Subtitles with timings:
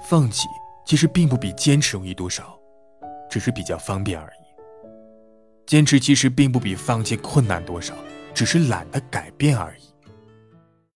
[0.00, 0.48] 放弃
[0.84, 2.58] 其实并不比坚持容易多少
[3.28, 4.40] 只是比较方便而已。
[5.66, 7.94] 坚持其实并不比放弃困难多少
[8.34, 9.89] 只是懒得改变而已。